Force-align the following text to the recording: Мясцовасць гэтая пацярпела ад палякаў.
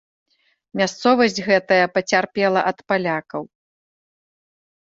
Мясцовасць 0.79 1.41
гэтая 1.49 1.85
пацярпела 1.99 2.65
ад 2.73 2.77
палякаў. 2.89 3.43